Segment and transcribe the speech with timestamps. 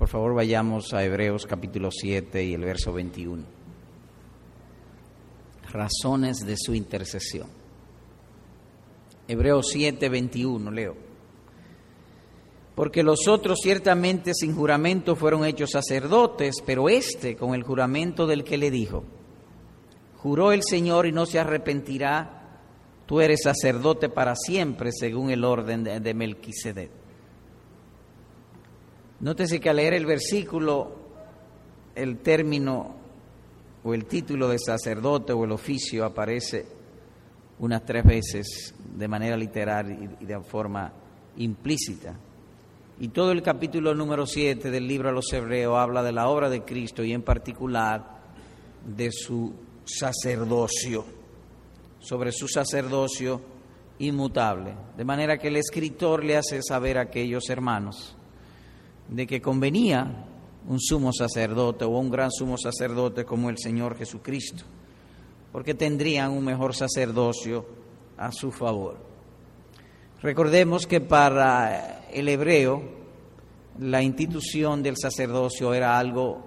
[0.00, 3.44] Por favor, vayamos a Hebreos capítulo 7 y el verso 21.
[5.70, 7.46] Razones de su intercesión.
[9.28, 10.96] Hebreos 7, 21, leo.
[12.74, 18.42] Porque los otros ciertamente sin juramento fueron hechos sacerdotes, pero éste con el juramento del
[18.42, 19.04] que le dijo,
[20.16, 22.62] juró el Señor y no se arrepentirá,
[23.04, 26.99] tú eres sacerdote para siempre según el orden de, de Melquisedec.
[29.20, 30.92] Nótese que al leer el versículo,
[31.94, 32.94] el término
[33.84, 36.66] o el título de sacerdote o el oficio aparece
[37.58, 40.90] unas tres veces de manera literal y de forma
[41.36, 42.18] implícita.
[42.98, 46.48] Y todo el capítulo número 7 del libro a los Hebreos habla de la obra
[46.48, 48.20] de Cristo y en particular
[48.86, 49.52] de su
[49.84, 51.04] sacerdocio,
[51.98, 53.42] sobre su sacerdocio
[53.98, 54.74] inmutable.
[54.96, 58.16] De manera que el escritor le hace saber a aquellos hermanos
[59.10, 60.26] de que convenía
[60.68, 64.64] un sumo sacerdote o un gran sumo sacerdote como el Señor Jesucristo,
[65.52, 67.66] porque tendrían un mejor sacerdocio
[68.16, 68.98] a su favor.
[70.22, 72.82] Recordemos que para el hebreo
[73.78, 76.44] la institución del sacerdocio era algo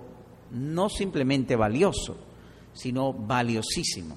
[0.51, 2.15] no simplemente valioso,
[2.73, 4.15] sino valiosísimo.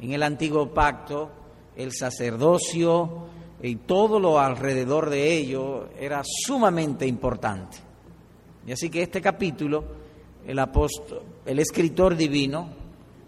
[0.00, 1.30] En el antiguo pacto
[1.76, 3.33] el sacerdocio
[3.68, 7.78] y todo lo alrededor de ello era sumamente importante.
[8.66, 9.84] Y así que este capítulo,
[10.46, 12.68] el apóstol, el escritor divino,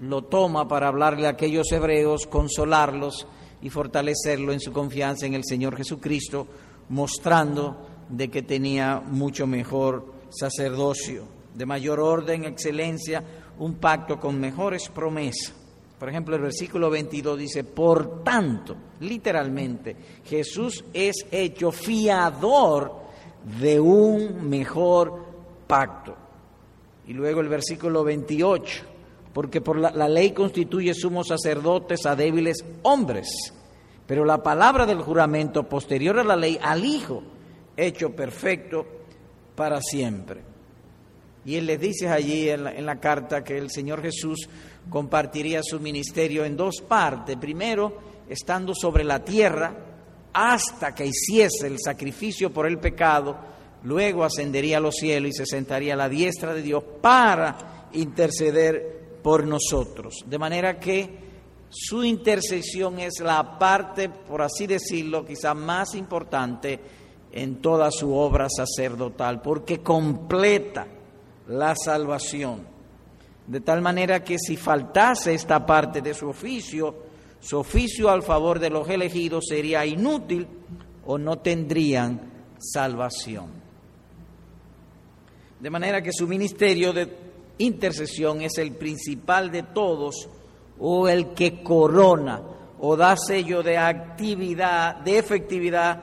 [0.00, 3.26] lo toma para hablarle a aquellos hebreos, consolarlos
[3.62, 6.46] y fortalecerlo en su confianza en el Señor Jesucristo,
[6.90, 13.24] mostrando de que tenía mucho mejor sacerdocio, de mayor orden, excelencia,
[13.58, 15.54] un pacto con mejores promesas.
[15.98, 22.92] Por ejemplo, el versículo 22 dice, por tanto, literalmente, Jesús es hecho fiador
[23.60, 25.24] de un mejor
[25.66, 26.14] pacto.
[27.06, 28.84] Y luego el versículo 28,
[29.32, 33.28] porque por la, la ley constituye sumos sacerdotes a débiles hombres,
[34.06, 37.22] pero la palabra del juramento posterior a la ley al Hijo,
[37.76, 38.84] hecho perfecto
[39.54, 40.55] para siempre.
[41.46, 44.48] Y él les dice allí en la, en la carta que el Señor Jesús
[44.90, 47.36] compartiría su ministerio en dos partes.
[47.36, 47.96] Primero,
[48.28, 49.72] estando sobre la tierra
[50.32, 53.36] hasta que hiciese el sacrificio por el pecado,
[53.84, 59.18] luego ascendería a los cielos y se sentaría a la diestra de Dios para interceder
[59.22, 60.24] por nosotros.
[60.26, 61.26] De manera que
[61.68, 66.80] su intercesión es la parte, por así decirlo, quizá más importante
[67.32, 70.86] en toda su obra sacerdotal, porque completa
[71.48, 72.66] la salvación.
[73.46, 76.94] De tal manera que si faltase esta parte de su oficio,
[77.40, 80.46] su oficio al favor de los elegidos sería inútil
[81.04, 82.20] o no tendrían
[82.58, 83.46] salvación.
[85.60, 87.08] De manera que su ministerio de
[87.58, 90.28] intercesión es el principal de todos
[90.78, 92.42] o el que corona
[92.80, 96.02] o da sello de actividad, de efectividad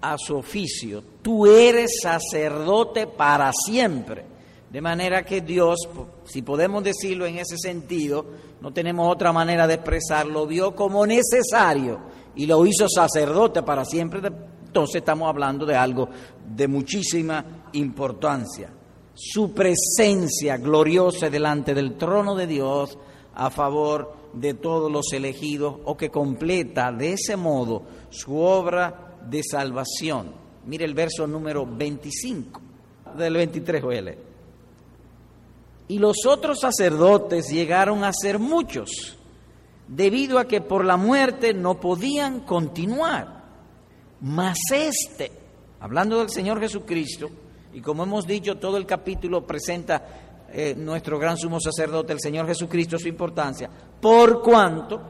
[0.00, 1.02] a su oficio.
[1.22, 4.37] Tú eres sacerdote para siempre
[4.70, 5.88] de manera que Dios,
[6.24, 8.26] si podemos decirlo en ese sentido,
[8.60, 12.00] no tenemos otra manera de expresarlo, vio como necesario
[12.36, 14.20] y lo hizo sacerdote para siempre.
[14.66, 16.08] Entonces estamos hablando de algo
[16.46, 18.70] de muchísima importancia.
[19.14, 22.98] Su presencia gloriosa delante del trono de Dios
[23.34, 29.42] a favor de todos los elegidos o que completa de ese modo su obra de
[29.42, 30.32] salvación.
[30.66, 32.60] Mire el verso número 25
[33.16, 34.27] del 23, voy
[35.88, 39.16] y los otros sacerdotes llegaron a ser muchos,
[39.88, 43.44] debido a que por la muerte no podían continuar.
[44.20, 45.32] Mas este,
[45.80, 47.30] hablando del Señor Jesucristo,
[47.72, 52.46] y como hemos dicho, todo el capítulo presenta eh, nuestro gran sumo sacerdote, el Señor
[52.46, 55.00] Jesucristo, su importancia, por cuanto,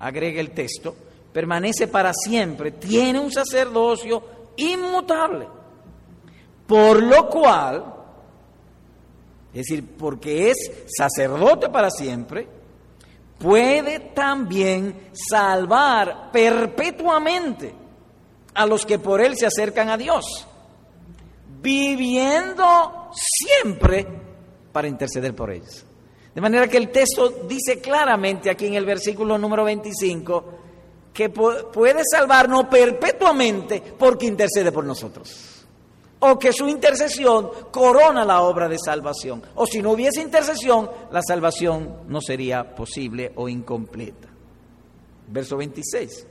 [0.00, 0.94] agrega el texto,
[1.32, 4.22] permanece para siempre, tiene un sacerdocio
[4.56, 5.48] inmutable,
[6.66, 7.94] por lo cual
[9.54, 10.56] es decir, porque es
[10.86, 12.48] sacerdote para siempre,
[13.38, 17.72] puede también salvar perpetuamente
[18.52, 20.24] a los que por él se acercan a Dios,
[21.62, 24.06] viviendo siempre
[24.72, 25.84] para interceder por ellos.
[26.34, 30.44] De manera que el texto dice claramente aquí en el versículo número 25
[31.12, 35.53] que puede salvarnos perpetuamente porque intercede por nosotros
[36.20, 39.42] o que su intercesión corona la obra de salvación.
[39.56, 44.28] O si no hubiese intercesión, la salvación no sería posible o incompleta.
[45.28, 46.26] Verso 26.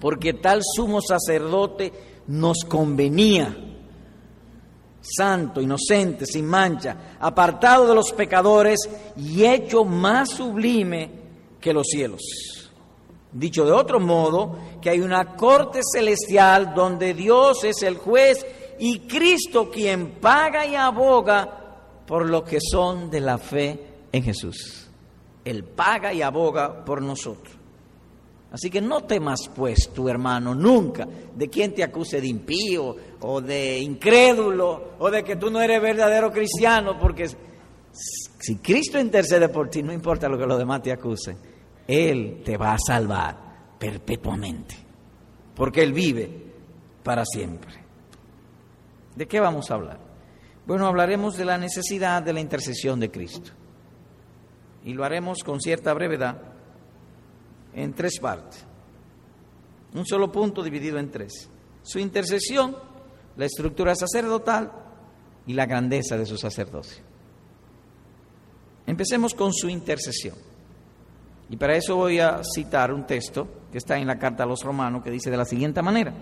[0.00, 1.92] Porque tal sumo sacerdote
[2.28, 3.66] nos convenía.
[5.02, 8.78] santo, inocente, sin mancha, apartado de los pecadores
[9.16, 11.10] y hecho más sublime
[11.58, 12.20] que los cielos.
[13.32, 18.44] Dicho de otro modo, que hay una corte celestial donde Dios es el juez
[18.80, 23.78] y Cristo quien paga y aboga por los que son de la fe
[24.10, 24.88] en Jesús.
[25.44, 27.56] Él paga y aboga por nosotros.
[28.52, 33.40] Así que no temas pues tu hermano nunca de quien te acuse de impío o
[33.40, 37.28] de incrédulo o de que tú no eres verdadero cristiano, porque
[37.92, 41.36] si Cristo intercede por ti, no importa lo que los demás te acusen,
[41.86, 44.74] Él te va a salvar perpetuamente,
[45.54, 46.28] porque Él vive
[47.04, 47.79] para siempre.
[49.20, 49.98] ¿De qué vamos a hablar?
[50.66, 53.50] Bueno, hablaremos de la necesidad de la intercesión de Cristo
[54.82, 56.40] y lo haremos con cierta brevedad
[57.74, 58.64] en tres partes.
[59.92, 61.50] Un solo punto dividido en tres.
[61.82, 62.74] Su intercesión,
[63.36, 64.72] la estructura sacerdotal
[65.46, 67.04] y la grandeza de su sacerdocio.
[68.86, 70.36] Empecemos con su intercesión.
[71.50, 74.62] Y para eso voy a citar un texto que está en la carta a los
[74.62, 76.14] romanos que dice de la siguiente manera.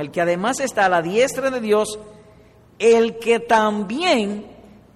[0.00, 1.98] El que además está a la diestra de Dios,
[2.78, 4.46] el que también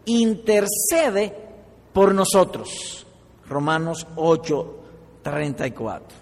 [0.06, 1.36] intercede
[1.92, 3.06] por nosotros.
[3.46, 4.76] Romanos 8,
[5.22, 6.16] 34.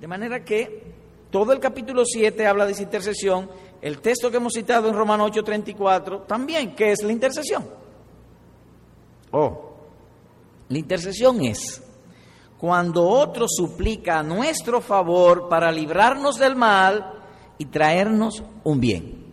[0.00, 0.94] De manera que
[1.30, 3.50] todo el capítulo 7 habla de esa intercesión,
[3.82, 7.68] el texto que hemos citado en Romanos 8:34 también, que es la intercesión.
[9.30, 9.74] Oh,
[10.70, 11.82] la intercesión es
[12.56, 17.17] cuando otro suplica a nuestro favor para librarnos del mal
[17.58, 19.26] y traernos un bien.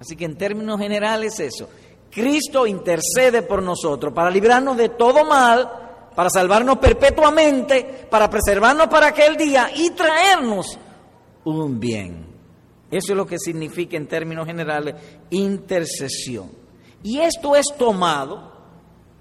[0.00, 1.68] Así que en términos generales eso,
[2.10, 5.86] Cristo intercede por nosotros para librarnos de todo mal
[6.16, 10.78] para salvarnos perpetuamente, para preservarnos para aquel día y traernos
[11.44, 12.26] un bien.
[12.90, 14.94] Eso es lo que significa en términos generales
[15.28, 16.50] intercesión.
[17.02, 18.50] Y esto es tomado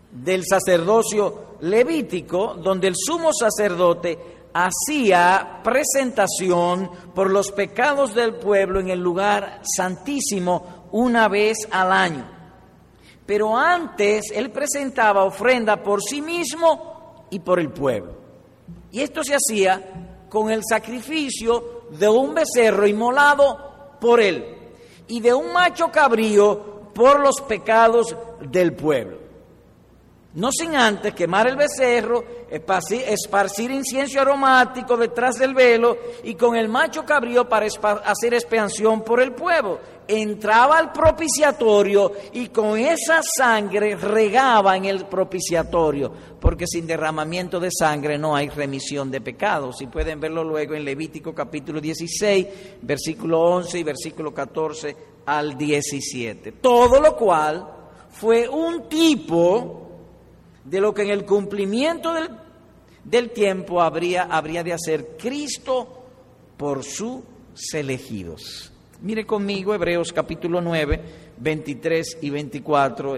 [0.09, 4.17] del sacerdocio levítico, donde el sumo sacerdote
[4.57, 12.25] hacía presentación por los pecados del pueblo en el lugar santísimo una vez al año.
[13.25, 18.13] Pero antes él presentaba ofrenda por sí mismo y por el pueblo.
[18.93, 24.55] Y esto se hacía con el sacrificio de un becerro inmolado por él
[25.09, 29.24] y de un macho cabrío por los pecados del pueblo.
[30.35, 36.67] No sin antes quemar el becerro, esparcir incienso aromático detrás del velo y con el
[36.67, 37.67] macho cabrío para
[38.05, 45.05] hacer expiación por el pueblo entraba al propiciatorio y con esa sangre regaba en el
[45.05, 49.81] propiciatorio, porque sin derramamiento de sangre no hay remisión de pecados.
[49.81, 52.47] Y pueden verlo luego en Levítico capítulo 16,
[52.81, 54.95] versículo 11 y versículo 14
[55.25, 56.51] al 17.
[56.53, 57.67] Todo lo cual
[58.09, 59.84] fue un tipo
[60.65, 62.29] de lo que en el cumplimiento del,
[63.03, 66.03] del tiempo habría, habría de hacer Cristo
[66.57, 67.21] por sus
[67.73, 68.71] elegidos.
[69.01, 71.01] Mire conmigo Hebreos capítulo 9,
[71.37, 73.15] 23 y 24.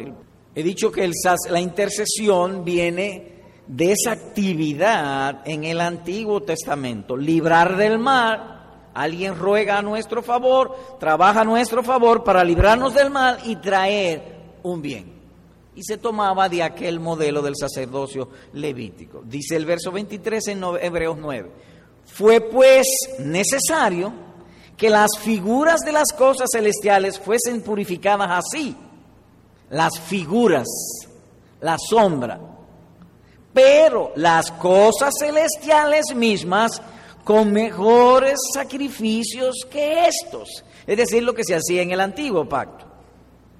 [0.53, 1.09] He dicho que
[1.49, 8.55] la intercesión viene de esa actividad en el Antiguo Testamento, librar del mal.
[8.93, 14.23] Alguien ruega a nuestro favor, trabaja a nuestro favor para librarnos del mal y traer
[14.63, 15.16] un bien.
[15.77, 19.21] Y se tomaba de aquel modelo del sacerdocio levítico.
[19.23, 21.51] Dice el verso 23 en Hebreos 9.
[22.07, 22.87] Fue pues
[23.19, 24.11] necesario
[24.75, 28.75] que las figuras de las cosas celestiales fuesen purificadas así,
[29.69, 30.67] las figuras,
[31.61, 32.39] la sombra,
[33.53, 36.81] pero las cosas celestiales mismas
[37.23, 42.86] con mejores sacrificios que estos, es decir, lo que se hacía en el antiguo pacto.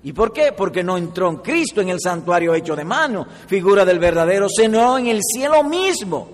[0.04, 0.52] ¿Y por qué?
[0.54, 4.98] Porque no entró en Cristo en el santuario hecho de mano, figura del verdadero, sino
[4.98, 6.28] en el cielo mismo,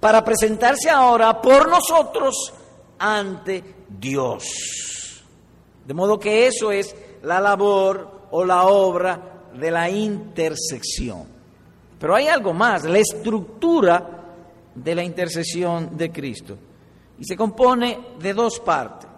[0.00, 2.52] para presentarse ahora por nosotros
[2.98, 5.22] ante Dios.
[5.86, 11.24] De modo que eso es la labor o la obra de la intersección.
[11.98, 14.22] Pero hay algo más, la estructura
[14.74, 16.56] de la intercesión de Cristo.
[17.18, 19.08] Y se compone de dos partes.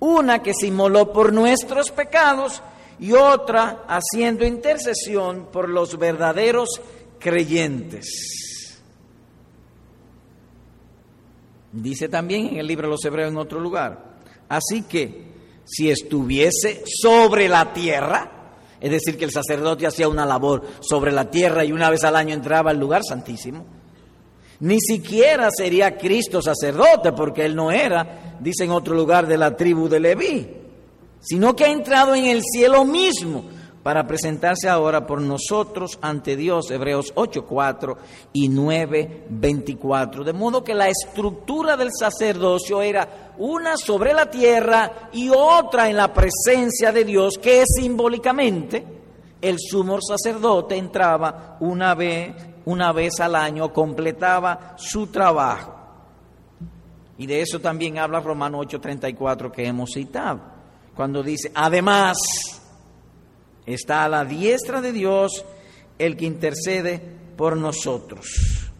[0.00, 2.62] Una que se inmoló por nuestros pecados
[2.98, 6.80] y otra haciendo intercesión por los verdaderos
[7.18, 8.76] creyentes.
[11.72, 14.16] Dice también en el libro de los Hebreos en otro lugar.
[14.48, 15.26] Así que
[15.64, 18.32] si estuviese sobre la tierra,
[18.80, 22.16] es decir, que el sacerdote hacía una labor sobre la tierra y una vez al
[22.16, 23.64] año entraba al lugar santísimo,
[24.60, 29.54] ni siquiera sería Cristo sacerdote, porque él no era, dice en otro lugar, de la
[29.54, 30.55] tribu de Leví,
[31.26, 33.44] sino que ha entrado en el cielo mismo
[33.82, 37.96] para presentarse ahora por nosotros ante Dios, Hebreos 8.4
[38.32, 40.24] y 9.24.
[40.24, 45.96] De modo que la estructura del sacerdocio era una sobre la tierra y otra en
[45.96, 48.84] la presencia de Dios, que simbólicamente
[49.40, 55.74] el sumo sacerdote entraba una vez, una vez al año, completaba su trabajo.
[57.18, 60.55] Y de eso también habla Romano 8:34 que hemos citado,
[60.96, 62.16] cuando dice, además,
[63.66, 65.44] está a la diestra de Dios
[65.98, 67.00] el que intercede
[67.36, 68.70] por nosotros.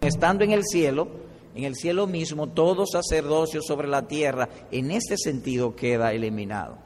[0.00, 1.08] Estando en el cielo,
[1.54, 6.78] en el cielo mismo, todo sacerdocio sobre la tierra, en este sentido queda eliminado.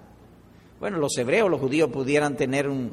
[0.80, 2.92] Bueno, los hebreos, los judíos pudieran tener un,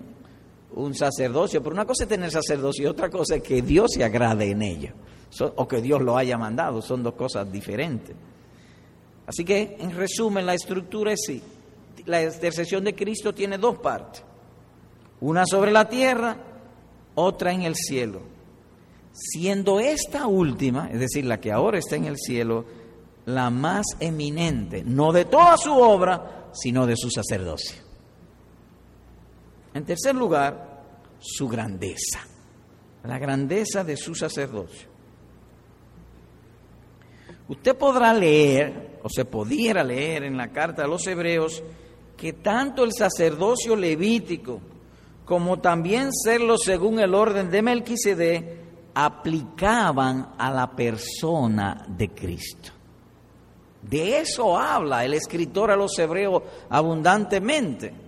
[0.73, 4.03] un sacerdocio, pero una cosa es tener sacerdocio y otra cosa es que Dios se
[4.03, 4.93] agrade en ello
[5.55, 8.15] o que Dios lo haya mandado, son dos cosas diferentes.
[9.27, 11.41] Así que, en resumen, la estructura es sí.
[12.05, 14.23] La intercesión de Cristo tiene dos partes,
[15.21, 16.37] una sobre la tierra,
[17.15, 18.21] otra en el cielo.
[19.11, 22.65] Siendo esta última, es decir, la que ahora está en el cielo,
[23.25, 27.81] la más eminente, no de toda su obra, sino de su sacerdocio.
[29.73, 30.83] En tercer lugar,
[31.19, 32.19] su grandeza,
[33.03, 34.89] la grandeza de su sacerdocio.
[37.47, 41.63] Usted podrá leer, o se pudiera leer en la carta de los hebreos,
[42.17, 44.60] que tanto el sacerdocio levítico
[45.25, 52.72] como también serlo según el orden de Melquisedec aplicaban a la persona de Cristo.
[53.81, 58.04] De eso habla el escritor a los hebreos abundantemente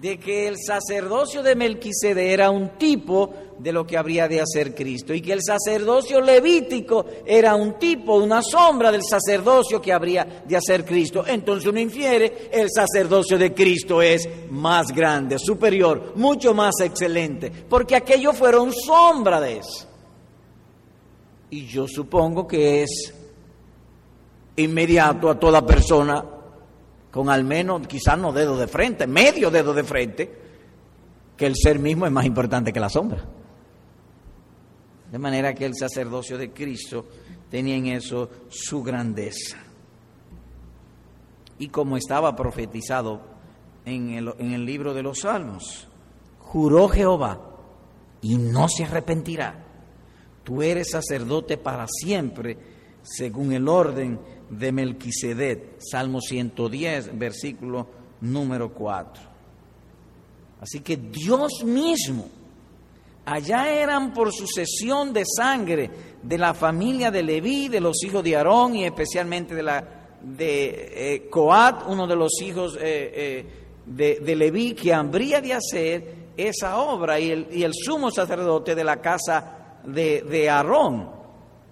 [0.00, 4.74] de que el sacerdocio de Melquisede era un tipo de lo que habría de hacer
[4.74, 10.42] Cristo y que el sacerdocio levítico era un tipo, una sombra del sacerdocio que habría
[10.44, 11.24] de hacer Cristo.
[11.24, 17.94] Entonces uno infiere, el sacerdocio de Cristo es más grande, superior, mucho más excelente, porque
[17.94, 19.86] aquellos fueron sombra de eso.
[21.50, 23.14] Y yo supongo que es
[24.56, 26.33] inmediato a toda persona
[27.14, 30.36] con al menos, quizás no dedo de frente, medio dedo de frente,
[31.36, 33.24] que el ser mismo es más importante que la sombra.
[35.12, 37.06] De manera que el sacerdocio de Cristo
[37.48, 39.58] tenía en eso su grandeza.
[41.56, 43.20] Y como estaba profetizado
[43.84, 45.86] en el, libro de los Salmos,
[46.40, 47.40] juró Jehová
[48.22, 49.64] y no se arrepentirá.
[50.42, 52.58] Tú eres sacerdote para siempre,
[53.04, 54.18] según el orden
[54.50, 57.86] de Melquisedec, Salmo 110, versículo
[58.20, 59.22] número 4.
[60.60, 62.28] Así que Dios mismo,
[63.26, 65.90] allá eran por sucesión de sangre
[66.22, 71.14] de la familia de Leví, de los hijos de Aarón y especialmente de la de
[71.14, 73.44] eh, Coat, uno de los hijos eh,
[73.94, 78.74] eh, de, Leví, que habría de hacer esa obra y el, y el sumo sacerdote
[78.74, 81.10] de la casa de, de Aarón.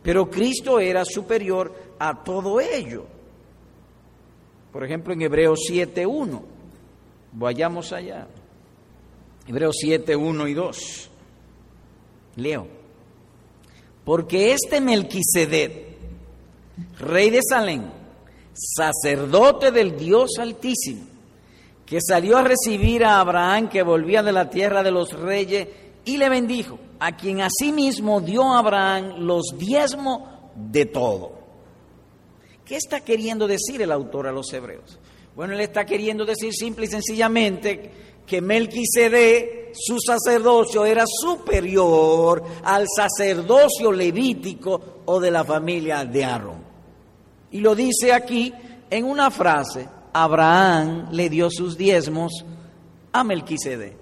[0.02, 3.06] Pero Cristo era superior a todo ello.
[4.72, 6.42] Por ejemplo, en Hebreos 7.1,
[7.30, 8.26] vayamos allá.
[9.46, 11.10] Hebreos 7.1 y 2.
[12.36, 12.66] Leo.
[14.04, 15.96] Porque este Melquisedec,
[16.98, 17.84] rey de Salem,
[18.52, 21.04] sacerdote del Dios Altísimo,
[21.86, 25.68] que salió a recibir a Abraham que volvía de la tierra de los reyes
[26.04, 30.22] y le bendijo, a quien asimismo dio a Abraham los diezmos
[30.56, 31.41] de todo.
[32.72, 34.98] ¿Qué está queriendo decir el autor a los hebreos?
[35.36, 37.90] Bueno, él está queriendo decir simple y sencillamente
[38.26, 46.64] que Melquisede, su sacerdocio, era superior al sacerdocio levítico o de la familia de Aarón.
[47.50, 48.54] Y lo dice aquí
[48.88, 52.42] en una frase, Abraham le dio sus diezmos
[53.12, 53.98] a Melquisede.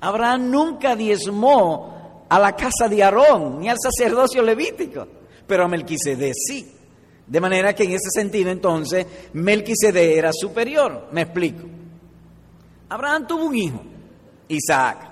[0.00, 5.06] Abraham nunca diezmó a la casa de Aarón ni al sacerdocio levítico,
[5.46, 6.79] pero a Melquisede sí.
[7.30, 11.06] De manera que en ese sentido entonces Melquisede era superior.
[11.12, 11.62] Me explico.
[12.88, 13.80] Abraham tuvo un hijo,
[14.48, 15.08] Isaac.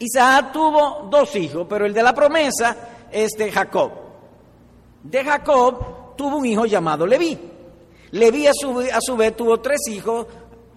[0.00, 2.76] Isaac tuvo dos hijos, pero el de la promesa
[3.12, 3.92] es de Jacob.
[5.04, 7.38] De Jacob tuvo un hijo llamado Leví.
[8.10, 10.26] Leví a su, a su vez tuvo tres hijos,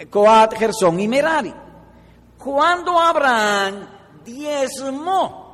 [0.07, 1.51] Coat, Gersón y Merari.
[2.37, 3.87] Cuando Abraham
[4.23, 5.46] diezmó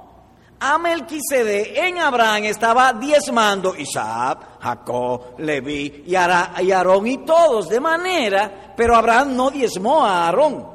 [0.65, 8.73] a Melquisede en Abraham estaba diezmando Isaac, Jacob, Leví y Aarón y todos, de manera,
[8.77, 10.71] pero Abraham no diezmó a Aarón.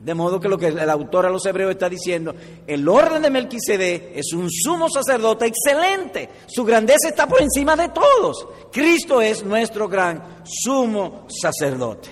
[0.00, 2.34] De modo que lo que el autor a los hebreos está diciendo,
[2.66, 7.90] el orden de Melquisede es un sumo sacerdote excelente, su grandeza está por encima de
[7.90, 8.48] todos.
[8.72, 12.08] Cristo es nuestro gran sumo sacerdote.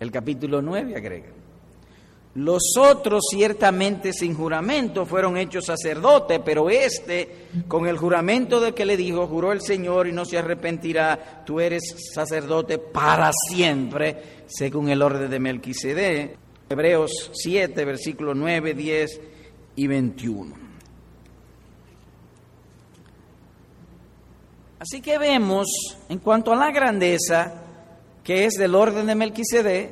[0.00, 1.37] El capítulo 9 agrega.
[2.38, 8.86] Los otros ciertamente sin juramento fueron hechos sacerdotes, pero este, con el juramento de que
[8.86, 11.82] le dijo, juró el Señor y no se arrepentirá, tú eres
[12.14, 16.38] sacerdote para siempre, según el orden de Melquisedec.
[16.68, 19.20] Hebreos 7, versículos 9, 10
[19.74, 20.54] y 21.
[24.78, 25.66] Así que vemos,
[26.08, 27.64] en cuanto a la grandeza,
[28.22, 29.90] que es del orden de Melquisedec,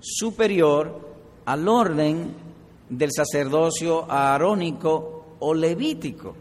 [0.00, 1.11] superior
[1.44, 2.34] al orden
[2.88, 6.34] del sacerdocio aarónico o levítico.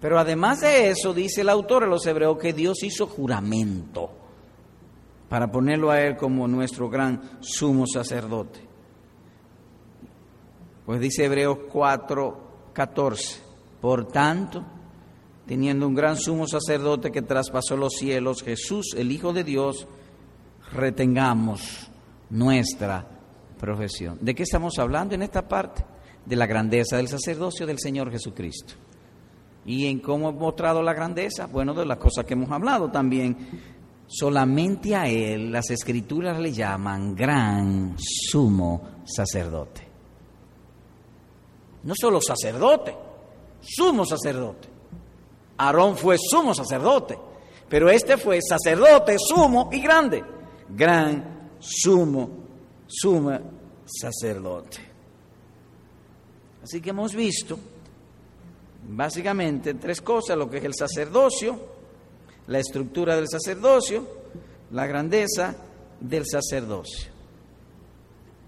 [0.00, 4.10] Pero además de eso, dice el autor de los hebreos que Dios hizo juramento
[5.28, 8.60] para ponerlo a él como nuestro gran sumo sacerdote.
[10.86, 13.40] Pues dice Hebreos 4, 14,
[13.80, 14.64] por tanto,
[15.46, 19.86] teniendo un gran sumo sacerdote que traspasó los cielos, Jesús, el Hijo de Dios,
[20.72, 21.90] retengamos
[22.30, 23.19] nuestra
[23.60, 24.18] profesión.
[24.20, 25.84] ¿De qué estamos hablando en esta parte?
[26.24, 28.74] De la grandeza del sacerdocio del Señor Jesucristo.
[29.66, 31.46] ¿Y en cómo hemos mostrado la grandeza?
[31.46, 33.36] Bueno, de las cosas que hemos hablado también.
[34.06, 39.86] Solamente a Él las escrituras le llaman gran sumo sacerdote.
[41.84, 42.96] No solo sacerdote,
[43.60, 44.68] sumo sacerdote.
[45.58, 47.18] Aarón fue sumo sacerdote,
[47.68, 50.24] pero este fue sacerdote, sumo y grande.
[50.70, 52.40] Gran sumo
[52.90, 53.40] suma
[53.86, 54.78] sacerdote.
[56.62, 57.58] Así que hemos visto
[58.88, 61.58] básicamente tres cosas, lo que es el sacerdocio,
[62.48, 64.06] la estructura del sacerdocio,
[64.72, 65.54] la grandeza
[66.00, 67.10] del sacerdocio.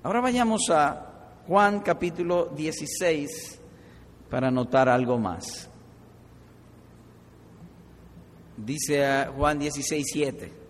[0.02, 3.60] Ahora vayamos a Juan capítulo 16
[4.28, 5.68] para notar algo más.
[8.56, 10.61] Dice Juan 16, 7.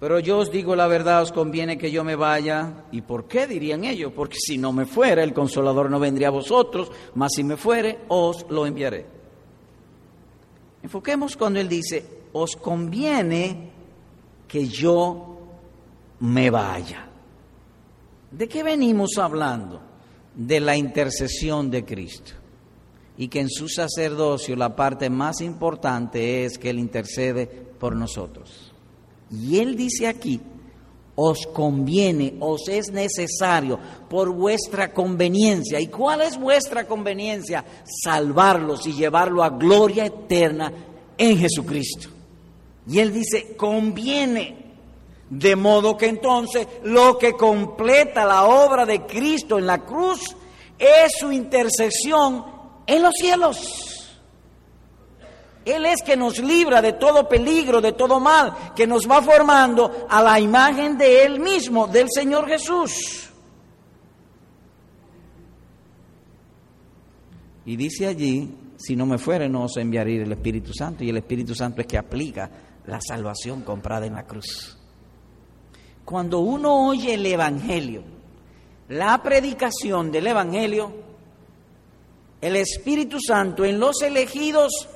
[0.00, 2.84] Pero yo os digo la verdad, os conviene que yo me vaya.
[2.92, 4.12] ¿Y por qué dirían ellos?
[4.14, 8.00] Porque si no me fuera, el consolador no vendría a vosotros, mas si me fuere,
[8.08, 9.06] os lo enviaré.
[10.82, 13.70] Enfoquemos cuando él dice, os conviene
[14.46, 15.36] que yo
[16.20, 17.08] me vaya.
[18.30, 19.80] ¿De qué venimos hablando?
[20.34, 22.32] De la intercesión de Cristo.
[23.16, 28.72] Y que en su sacerdocio la parte más importante es que Él intercede por nosotros.
[29.30, 30.40] Y él dice aquí,
[31.20, 35.80] os conviene, os es necesario por vuestra conveniencia.
[35.80, 37.64] ¿Y cuál es vuestra conveniencia?
[38.04, 40.72] Salvarlos y llevarlo a gloria eterna
[41.18, 42.08] en Jesucristo.
[42.88, 44.56] Y él dice, conviene.
[45.28, 50.20] De modo que entonces lo que completa la obra de Cristo en la cruz
[50.78, 52.46] es su intercesión
[52.86, 53.97] en los cielos.
[55.74, 60.06] Él es que nos libra de todo peligro, de todo mal, que nos va formando
[60.08, 63.30] a la imagen de Él mismo, del Señor Jesús.
[67.66, 71.04] Y dice allí, si no me fuere, no os enviaré el Espíritu Santo.
[71.04, 72.50] Y el Espíritu Santo es que aplica
[72.86, 74.78] la salvación comprada en la cruz.
[76.04, 78.02] Cuando uno oye el Evangelio,
[78.88, 80.92] la predicación del Evangelio,
[82.40, 84.88] el Espíritu Santo en los elegidos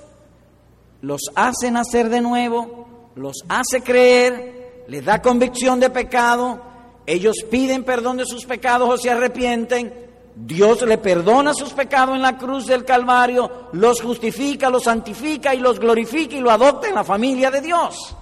[1.02, 6.62] los hace nacer de nuevo, los hace creer, les da convicción de pecado,
[7.04, 12.22] ellos piden perdón de sus pecados o se arrepienten, Dios le perdona sus pecados en
[12.22, 16.94] la cruz del Calvario, los justifica, los santifica y los glorifica y lo adopta en
[16.94, 18.16] la familia de Dios.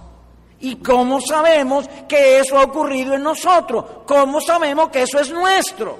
[0.59, 3.85] ¿Y cómo sabemos que eso ha ocurrido en nosotros?
[4.05, 5.97] ¿Cómo sabemos que eso es nuestro?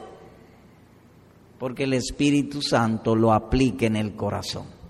[1.58, 4.81] Porque el Espíritu Santo lo aplica en el corazón.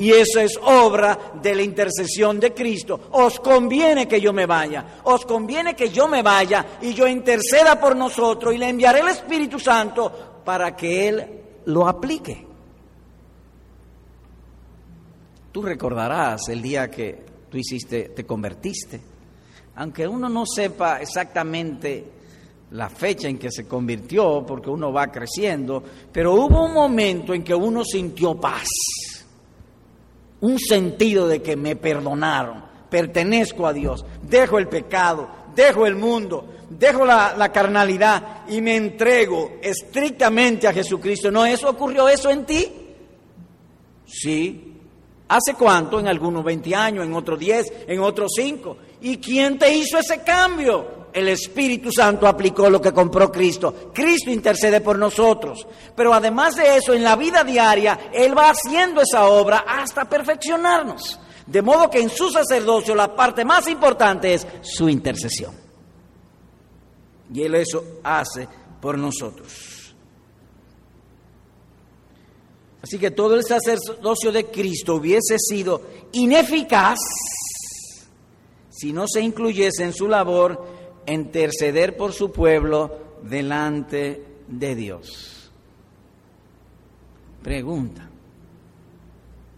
[0.00, 3.08] Y eso es obra de la intercesión de Cristo.
[3.12, 7.78] Os conviene que yo me vaya, os conviene que yo me vaya y yo interceda
[7.78, 11.26] por nosotros y le enviaré el Espíritu Santo para que Él
[11.66, 12.46] lo aplique.
[15.52, 18.98] Tú recordarás el día que tú hiciste, te convertiste,
[19.76, 22.04] aunque uno no sepa exactamente
[22.70, 27.44] la fecha en que se convirtió, porque uno va creciendo, pero hubo un momento en
[27.44, 28.66] que uno sintió paz
[30.40, 36.46] un sentido de que me perdonaron, pertenezco a Dios, dejo el pecado, dejo el mundo,
[36.70, 41.30] dejo la, carnalidad y me entrego estrictamente a Jesucristo.
[41.30, 42.68] ¿No eso ocurrió eso en ti?
[44.06, 44.66] Sí.
[45.28, 46.00] ¿Hace cuánto?
[46.00, 48.76] En algunos 20 años, en otros 10, en otros 5.
[49.02, 50.99] ¿Y quién te hizo ese cambio?
[51.12, 53.90] El Espíritu Santo aplicó lo que compró Cristo.
[53.92, 55.66] Cristo intercede por nosotros.
[55.94, 61.18] Pero además de eso, en la vida diaria, Él va haciendo esa obra hasta perfeccionarnos.
[61.46, 65.54] De modo que en su sacerdocio la parte más importante es su intercesión.
[67.32, 68.48] Y Él eso hace
[68.80, 69.70] por nosotros.
[72.82, 76.98] Así que todo el sacerdocio de Cristo hubiese sido ineficaz
[78.80, 80.79] si no se incluyese en su labor
[81.12, 85.50] interceder por su pueblo delante de Dios.
[87.42, 88.08] Pregunta.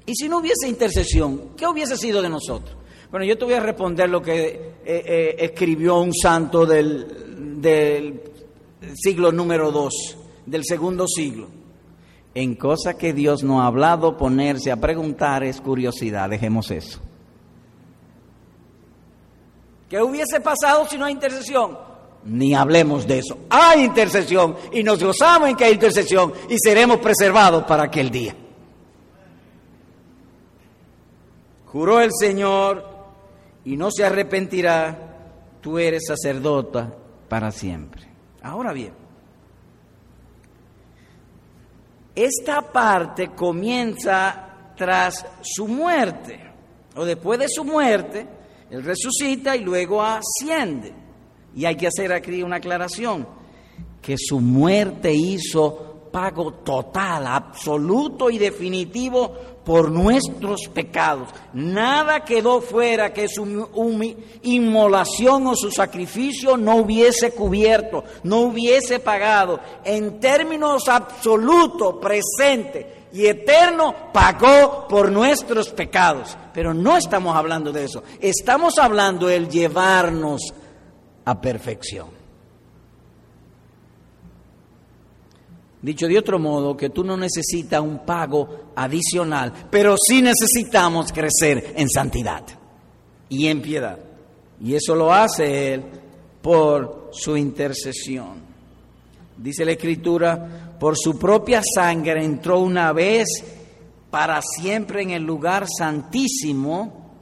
[0.07, 2.77] ¿Y si no hubiese intercesión, qué hubiese sido de nosotros?
[3.11, 8.21] Bueno, yo te voy a responder lo que eh, eh, escribió un santo del, del
[8.95, 11.49] siglo número 2, del segundo siglo.
[12.35, 17.01] En cosas que Dios no ha hablado, ponerse a preguntar es curiosidad, dejemos eso.
[19.93, 21.77] ¿Qué hubiese pasado si no hay intercesión?
[22.25, 23.37] Ni hablemos de eso.
[23.51, 28.35] Hay intercesión y nos gozamos en que hay intercesión y seremos preservados para aquel día.
[31.67, 32.89] Juró el Señor
[33.67, 34.97] y no se arrepentirá,
[35.61, 36.91] tú eres sacerdota
[37.29, 38.09] para siempre.
[38.43, 38.95] Ahora bien,
[42.15, 46.41] esta parte comienza tras su muerte,
[46.97, 48.32] o después de su muerte,
[48.73, 50.95] él resucita y luego asciende.
[51.55, 53.29] Y hay que hacer aquí una aclaración,
[54.01, 59.31] que su muerte hizo pago total, absoluto y definitivo
[59.63, 61.29] por nuestros pecados.
[61.53, 63.69] Nada quedó fuera que su
[64.43, 69.61] inmolación o su sacrificio no hubiese cubierto, no hubiese pagado.
[69.85, 76.37] En términos absolutos, presente y eterno pagó por nuestros pecados.
[76.53, 78.03] Pero no estamos hablando de eso.
[78.21, 80.41] Estamos hablando de llevarnos
[81.25, 82.23] a perfección.
[85.83, 91.75] Dicho de otro modo, que tú no necesitas un pago adicional, pero sí necesitamos crecer
[91.77, 92.45] en santidad
[93.29, 93.99] y en piedad.
[94.63, 95.83] Y eso lo hace Él
[96.41, 98.53] por su intercesión.
[99.37, 103.29] Dice la Escritura, por su propia sangre entró una vez
[104.11, 107.13] para siempre en el lugar santísimo,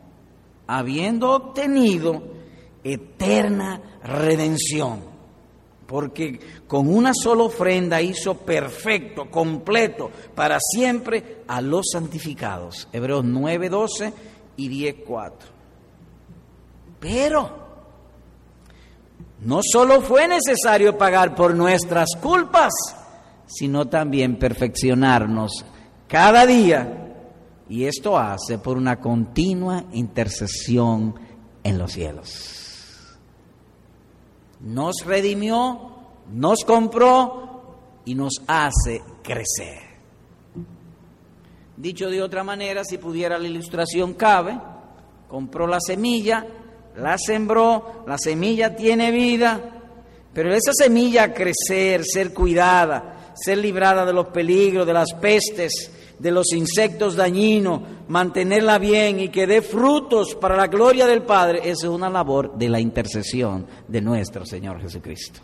[0.66, 2.22] habiendo obtenido
[2.82, 5.00] eterna redención.
[5.86, 12.88] Porque con una sola ofrenda hizo perfecto, completo, para siempre a los santificados.
[12.94, 14.12] Hebreos 9, 12
[14.56, 15.48] y 10, 4.
[16.98, 17.50] Pero
[19.40, 22.72] no solo fue necesario pagar por nuestras culpas,
[23.50, 25.64] sino también perfeccionarnos
[26.08, 27.16] cada día.
[27.68, 31.14] Y esto hace por una continua intercesión
[31.62, 33.18] en los cielos.
[34.60, 35.90] Nos redimió,
[36.32, 39.90] nos compró y nos hace crecer.
[41.76, 44.58] Dicho de otra manera, si pudiera la ilustración cabe,
[45.28, 46.46] compró la semilla,
[46.96, 49.60] la sembró, la semilla tiene vida,
[50.34, 55.90] pero esa semilla crecer, ser cuidada, ser librada de los peligros, de las pestes,
[56.20, 61.60] de los insectos dañinos, mantenerla bien y que dé frutos para la gloria del Padre,
[61.60, 65.40] esa es una labor de la intercesión de nuestro Señor Jesucristo.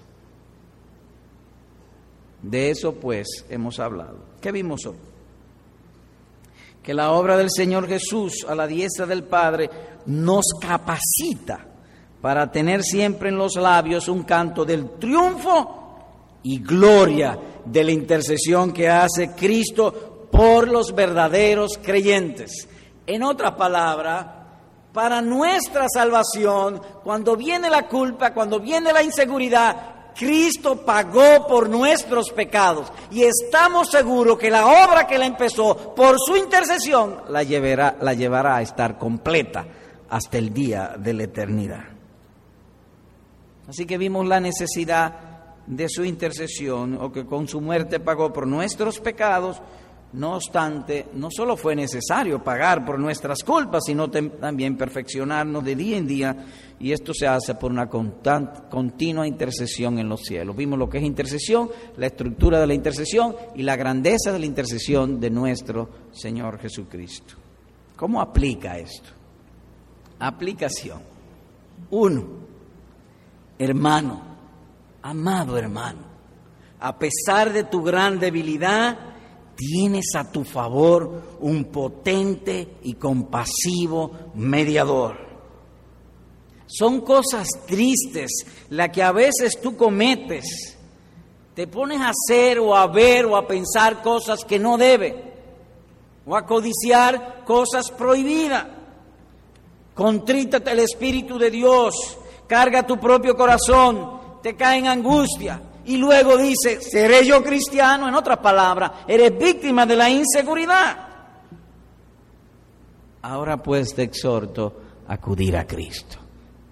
[2.42, 4.18] De eso pues hemos hablado.
[4.40, 4.96] ¿Qué vimos hoy?
[6.82, 9.70] Que la obra del Señor Jesús a la diestra del Padre
[10.06, 11.66] nos capacita
[12.20, 15.84] para tener siempre en los labios un canto del triunfo
[16.42, 22.68] y gloria de la intercesión que hace Cristo por los verdaderos creyentes.
[23.06, 24.36] En otra palabra,
[24.92, 32.30] para nuestra salvación, cuando viene la culpa, cuando viene la inseguridad, Cristo pagó por nuestros
[32.30, 37.98] pecados y estamos seguros que la obra que Él empezó por su intercesión la llevará,
[38.00, 39.66] la llevará a estar completa
[40.08, 41.84] hasta el día de la eternidad.
[43.68, 45.25] Así que vimos la necesidad
[45.66, 49.60] de su intercesión o que con su muerte pagó por nuestros pecados,
[50.12, 55.96] no obstante, no solo fue necesario pagar por nuestras culpas, sino también perfeccionarnos de día
[55.96, 56.46] en día,
[56.78, 60.56] y esto se hace por una continua intercesión en los cielos.
[60.56, 64.46] Vimos lo que es intercesión, la estructura de la intercesión y la grandeza de la
[64.46, 67.34] intercesión de nuestro Señor Jesucristo.
[67.96, 69.10] ¿Cómo aplica esto?
[70.18, 71.00] Aplicación.
[71.90, 72.26] Uno,
[73.58, 74.35] hermano,
[75.06, 76.00] Amado hermano,
[76.80, 78.98] a pesar de tu gran debilidad,
[79.54, 85.16] tienes a tu favor un potente y compasivo mediador.
[86.66, 88.32] Son cosas tristes
[88.70, 90.76] las que a veces tú cometes.
[91.54, 95.34] Te pones a hacer o a ver o a pensar cosas que no debe,
[96.26, 98.66] o a codiciar cosas prohibidas.
[99.94, 101.94] contrítate el Espíritu de Dios,
[102.48, 104.15] carga tu propio corazón,
[104.46, 105.60] te cae en angustia.
[105.86, 108.08] Y luego dice, ¿seré yo cristiano?
[108.08, 110.96] En otras palabras, eres víctima de la inseguridad.
[113.22, 116.18] Ahora pues te exhorto a acudir a Cristo.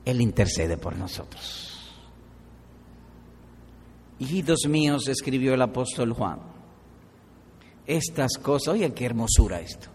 [0.05, 1.93] Él intercede por nosotros.
[4.21, 6.39] Hijitos míos, escribió el apóstol Juan,
[7.89, 9.89] estas cosas, oye, qué hermosura esto.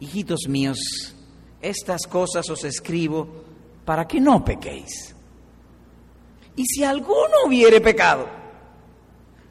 [0.00, 0.76] Hijitos míos,
[1.62, 3.26] estas cosas os escribo
[3.86, 5.15] para que no pequéis.
[6.56, 8.26] Y si alguno hubiere pecado,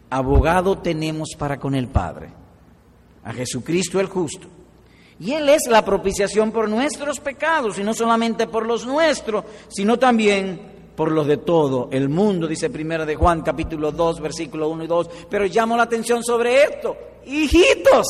[0.10, 2.30] abogado tenemos para con el Padre,
[3.24, 4.48] a Jesucristo el justo.
[5.20, 9.98] Y Él es la propiciación por nuestros pecados, y no solamente por los nuestros, sino
[9.98, 14.84] también por los de todo el mundo, dice Primera de Juan capítulo 2, versículo 1
[14.84, 15.10] y 2.
[15.30, 18.08] Pero llamo la atención sobre esto, hijitos.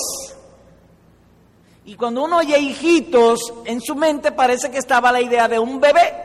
[1.86, 5.80] Y cuando uno oye hijitos, en su mente parece que estaba la idea de un
[5.80, 6.25] bebé.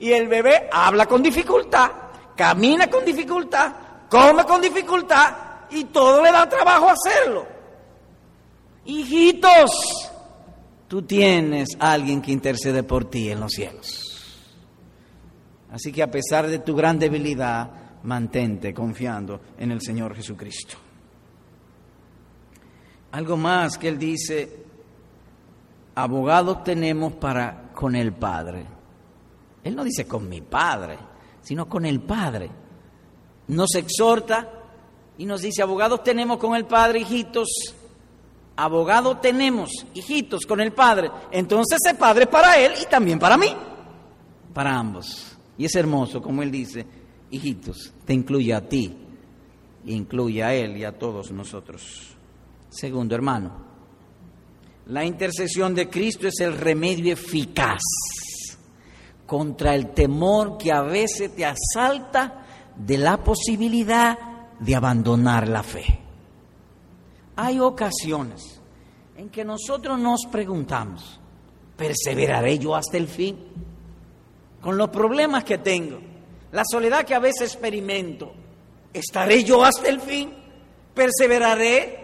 [0.00, 1.90] Y el bebé habla con dificultad,
[2.36, 3.72] camina con dificultad,
[4.08, 5.34] come con dificultad
[5.70, 7.46] y todo le da trabajo hacerlo.
[8.84, 9.70] Hijitos,
[10.88, 14.06] tú tienes a alguien que intercede por ti en los cielos.
[15.70, 17.70] Así que a pesar de tu gran debilidad,
[18.02, 20.76] mantente confiando en el Señor Jesucristo.
[23.12, 24.64] Algo más que Él dice,
[25.94, 28.79] abogados tenemos para con el Padre.
[29.62, 30.98] Él no dice con mi Padre,
[31.42, 32.50] sino con el Padre.
[33.48, 34.48] Nos exhorta
[35.18, 37.48] y nos dice, abogados tenemos con el Padre, hijitos.
[38.56, 41.10] Abogados tenemos, hijitos, con el Padre.
[41.30, 43.54] Entonces ese Padre es para Él y también para mí,
[44.52, 45.36] para ambos.
[45.56, 46.86] Y es hermoso, como él dice,
[47.30, 48.96] hijitos, te incluye a ti,
[49.84, 52.16] incluye a él y a todos nosotros.
[52.70, 53.52] Segundo, hermano,
[54.86, 57.82] la intercesión de Cristo es el remedio eficaz
[59.30, 64.18] contra el temor que a veces te asalta de la posibilidad
[64.58, 65.84] de abandonar la fe.
[67.36, 68.60] Hay ocasiones
[69.16, 71.20] en que nosotros nos preguntamos,
[71.76, 73.38] ¿perseveraré yo hasta el fin?
[74.60, 76.00] con los problemas que tengo,
[76.50, 78.32] la soledad que a veces experimento,
[78.92, 80.34] ¿estaré yo hasta el fin?
[80.92, 81.98] ¿Perseveraré?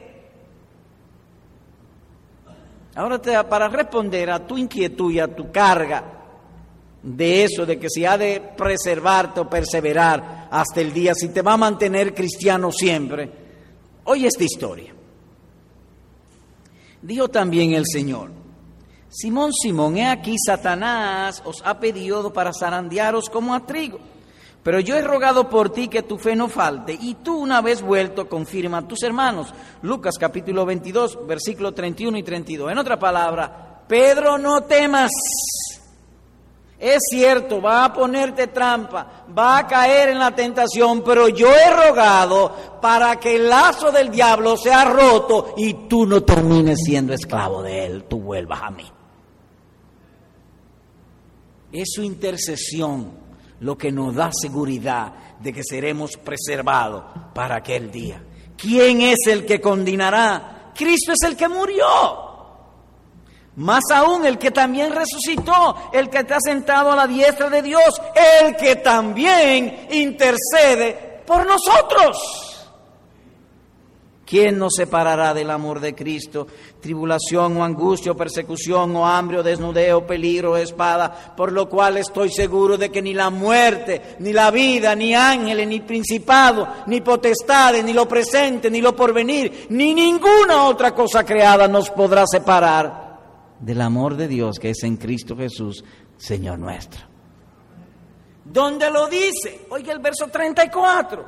[2.94, 6.15] Ahora te, para responder a tu inquietud y a tu carga
[7.06, 11.40] de eso, de que si ha de preservarte o perseverar hasta el día, si te
[11.40, 13.30] va a mantener cristiano siempre,
[14.04, 14.92] oye esta historia.
[17.00, 18.32] Dijo también el Señor,
[19.08, 24.00] Simón, Simón, he aquí Satanás os ha pedido para zarandearos como a trigo.
[24.64, 27.82] Pero yo he rogado por ti que tu fe no falte, y tú una vez
[27.82, 29.54] vuelto confirma a tus hermanos.
[29.82, 32.72] Lucas capítulo 22, versículo 31 y 32.
[32.72, 35.12] En otra palabra, Pedro, no temas.
[36.78, 41.70] Es cierto, va a ponerte trampa, va a caer en la tentación, pero yo he
[41.70, 47.62] rogado para que el lazo del diablo sea roto y tú no termines siendo esclavo
[47.62, 48.84] de él, tú vuelvas a mí.
[51.72, 53.10] Es su intercesión
[53.60, 58.22] lo que nos da seguridad de que seremos preservados para aquel día.
[58.56, 60.72] ¿Quién es el que condenará?
[60.74, 62.25] Cristo es el que murió.
[63.56, 68.00] Más aún el que también resucitó, el que está sentado a la diestra de Dios,
[68.42, 72.52] el que también intercede por nosotros.
[74.26, 76.48] ¿Quién nos separará del amor de Cristo?
[76.80, 81.96] Tribulación o angustia o persecución o hambre o desnudeo, peligro o espada, por lo cual
[81.96, 87.00] estoy seguro de que ni la muerte, ni la vida, ni ángeles, ni principado, ni
[87.00, 93.05] potestades, ni lo presente, ni lo porvenir, ni ninguna otra cosa creada nos podrá separar
[93.60, 95.84] del amor de Dios que es en Cristo Jesús,
[96.16, 97.00] Señor nuestro.
[98.44, 99.66] ¿Dónde lo dice?
[99.70, 101.24] Oiga el verso 34.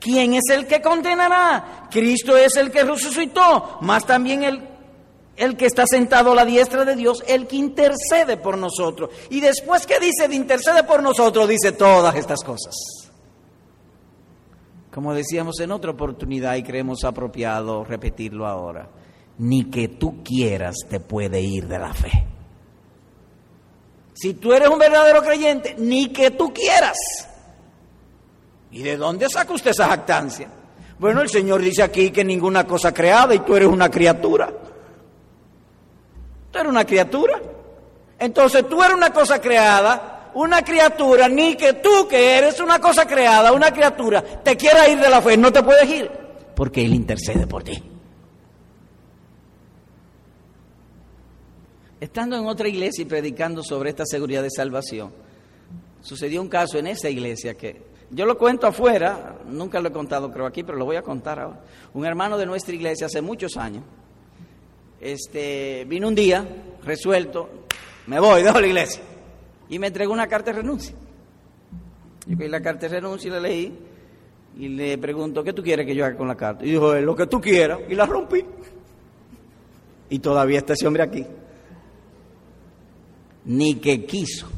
[0.00, 1.88] ¿Quién es el que condenará?
[1.90, 4.62] Cristo es el que resucitó, más también el,
[5.36, 9.10] el que está sentado a la diestra de Dios, el que intercede por nosotros.
[9.30, 12.74] Y después que dice de intercede por nosotros, dice todas estas cosas.
[14.92, 18.88] Como decíamos en otra oportunidad y creemos apropiado repetirlo ahora,
[19.38, 22.26] ni que tú quieras te puede ir de la fe.
[24.14, 26.96] Si tú eres un verdadero creyente, ni que tú quieras
[28.74, 30.48] ¿Y de dónde saca usted esa jactancia?
[30.98, 34.52] Bueno, el Señor dice aquí que ninguna cosa creada y tú eres una criatura.
[36.50, 37.40] Tú eres una criatura.
[38.18, 43.06] Entonces tú eres una cosa creada, una criatura, ni que tú que eres una cosa
[43.06, 46.10] creada, una criatura, te quiera ir de la fe, no te puedes ir,
[46.56, 47.80] porque Él intercede por ti.
[52.04, 55.10] Estando en otra iglesia y predicando sobre esta seguridad de salvación,
[56.02, 60.30] sucedió un caso en esa iglesia que yo lo cuento afuera, nunca lo he contado
[60.30, 61.62] creo aquí, pero lo voy a contar ahora.
[61.94, 63.84] Un hermano de nuestra iglesia hace muchos años,
[65.00, 66.46] este, vino un día
[66.84, 67.48] resuelto,
[68.06, 69.00] me voy, dejo la iglesia,
[69.70, 70.94] y me entregó una carta de renuncia.
[72.26, 73.78] Yo cogí la carta de renuncia y la leí
[74.58, 76.66] y le pregunto, ¿qué tú quieres que yo haga con la carta?
[76.66, 78.44] Y dijo, lo que tú quieras, y la rompí.
[80.10, 81.26] Y todavía está ese hombre aquí.
[83.44, 84.48] Ni que quiso.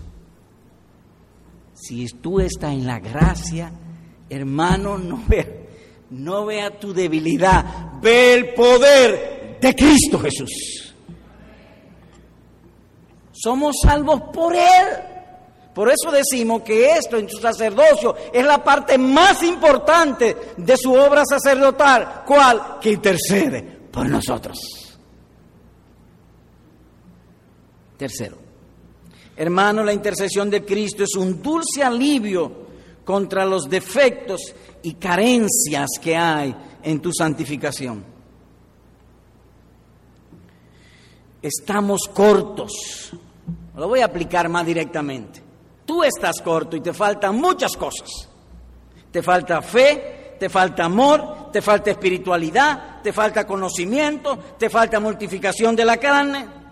[1.75, 3.71] Si tú estás en la gracia,
[4.29, 5.47] hermano, no vea,
[6.11, 10.95] no vea tu debilidad, ve el poder de Cristo Jesús.
[13.33, 14.87] Somos salvos por Él.
[15.75, 20.95] Por eso decimos que esto en su sacerdocio es la parte más importante de su
[20.95, 24.59] obra sacerdotal, cual que intercede por nosotros.
[27.99, 28.46] Tercero,
[29.37, 32.67] hermano, la intercesión de Cristo es un dulce alivio
[33.05, 34.41] contra los defectos
[34.83, 38.05] y carencias que hay en tu santificación.
[41.43, 43.13] Estamos cortos.
[43.77, 45.43] Lo voy a aplicar más directamente.
[45.85, 48.29] Tú estás corto y te faltan muchas cosas.
[49.13, 55.77] Te falta fe, te falta amor, te falta espiritualidad, te falta conocimiento, te falta mortificación
[55.77, 56.66] de la carne.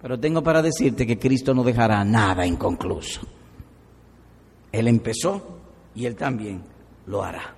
[0.00, 3.20] Pero tengo para decirte que Cristo no dejará nada inconcluso.
[4.70, 5.58] Él empezó
[5.94, 6.62] y Él también
[7.06, 7.54] lo hará.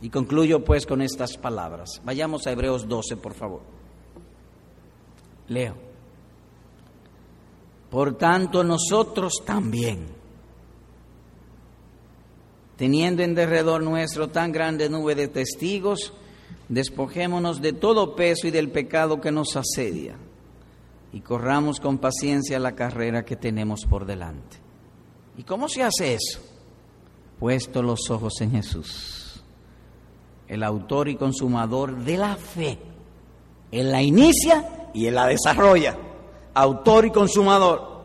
[0.00, 2.00] Y concluyo pues con estas palabras.
[2.04, 3.62] Vayamos a Hebreos 12, por favor.
[5.48, 5.74] Leo.
[7.90, 10.06] Por tanto, nosotros también,
[12.76, 16.12] teniendo en derredor nuestro tan grande nube de testigos,
[16.68, 20.16] despojémonos de todo peso y del pecado que nos asedia,
[21.12, 24.58] y corramos con paciencia la carrera que tenemos por delante.
[25.36, 26.40] ¿Y cómo se hace eso?
[27.38, 29.42] Puesto los ojos en Jesús,
[30.48, 32.78] el autor y consumador de la fe.
[33.70, 35.98] Él la inicia y Él la desarrolla
[36.56, 37.96] autor y consumador,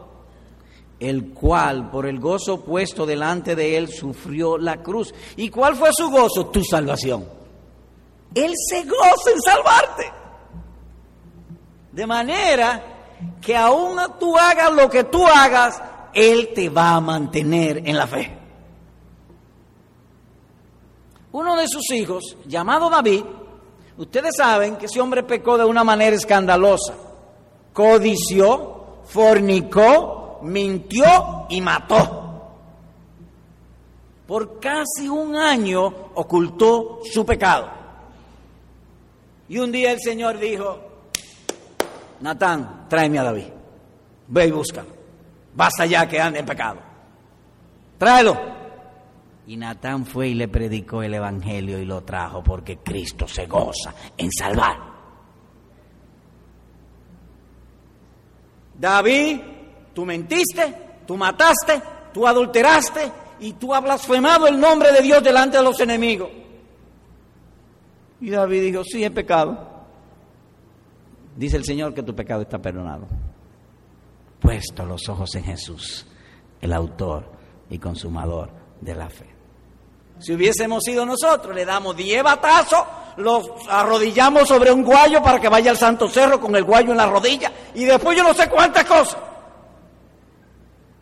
[1.00, 5.14] el cual por el gozo puesto delante de él sufrió la cruz.
[5.38, 6.48] ¿Y cuál fue su gozo?
[6.48, 7.26] Tu salvación.
[8.36, 10.12] Él se goza en salvarte.
[11.94, 12.91] De manera
[13.42, 15.82] que aún tú hagas lo que tú hagas,
[16.14, 18.38] Él te va a mantener en la fe.
[21.32, 23.24] Uno de sus hijos, llamado David,
[23.98, 26.94] ustedes saben que ese hombre pecó de una manera escandalosa
[27.74, 32.18] codició, fornicó, mintió y mató.
[34.28, 37.70] Por casi un año ocultó su pecado.
[39.50, 40.80] Y un día el Señor dijo,
[42.22, 43.46] Natán, tráeme a David.
[44.28, 44.90] Ve y búscalo.
[45.56, 46.82] Basta ya que ande en pecado.
[47.98, 48.38] Tráelo.
[49.48, 53.94] Y Natán fue y le predicó el Evangelio y lo trajo porque Cristo se goza
[54.18, 54.78] en salvar.
[58.78, 59.40] David,
[59.94, 60.76] tú mentiste,
[61.08, 61.82] tú mataste,
[62.14, 66.30] tú adulteraste y tú has blasfemado el nombre de Dios delante de los enemigos.
[68.20, 69.71] Y David dijo, sí, es pecado.
[71.36, 73.08] Dice el Señor que tu pecado está perdonado.
[74.40, 76.06] Puesto los ojos en Jesús,
[76.60, 77.32] el autor
[77.70, 78.50] y consumador
[78.82, 79.30] de la fe.
[80.20, 82.84] Si hubiésemos sido nosotros, le damos diez batazos,
[83.18, 86.98] los arrodillamos sobre un guayo para que vaya al Santo Cerro con el guayo en
[86.98, 89.18] la rodilla y después yo no sé cuántas cosas.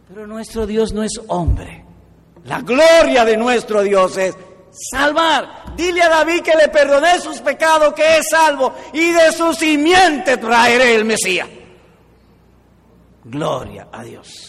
[0.07, 1.85] Pero nuestro Dios no es hombre.
[2.45, 4.35] La gloria de nuestro Dios es
[4.71, 5.75] salvar.
[5.75, 10.37] Dile a David que le perdoné sus pecados, que es salvo, y de su simiente
[10.37, 11.47] traeré el Mesías.
[13.23, 14.48] Gloria a Dios.